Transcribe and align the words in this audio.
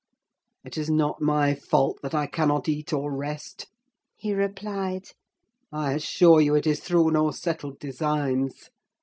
"It 0.63 0.79
is 0.79 0.89
not 0.89 1.21
my 1.21 1.53
fault 1.53 1.99
that 2.01 2.15
I 2.15 2.25
cannot 2.25 2.67
eat 2.67 2.91
or 2.91 3.15
rest," 3.15 3.67
he 4.15 4.33
replied. 4.33 5.09
"I 5.71 5.93
assure 5.93 6.41
you 6.41 6.55
it 6.55 6.65
is 6.65 6.79
through 6.79 7.11
no 7.11 7.29
settled 7.29 7.77
designs. 7.79 8.71